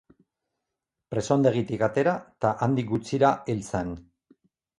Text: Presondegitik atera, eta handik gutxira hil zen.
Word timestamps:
Presondegitik 1.13 1.83
atera, 1.89 2.15
eta 2.33 2.55
handik 2.69 2.91
gutxira 2.95 3.31
hil 3.55 3.63
zen. 3.69 3.95